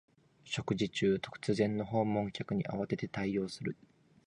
[0.45, 3.77] 食事中、突然の訪問客に慌てて対応する